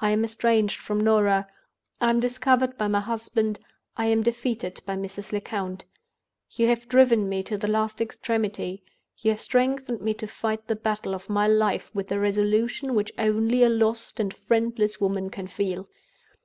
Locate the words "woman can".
15.00-15.48